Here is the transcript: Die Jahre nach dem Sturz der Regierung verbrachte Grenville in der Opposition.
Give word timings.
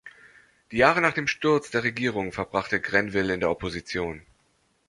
Die 0.71 0.77
Jahre 0.77 0.99
nach 0.99 1.13
dem 1.13 1.27
Sturz 1.27 1.69
der 1.69 1.83
Regierung 1.83 2.31
verbrachte 2.31 2.81
Grenville 2.81 3.35
in 3.35 3.39
der 3.39 3.51
Opposition. 3.51 4.23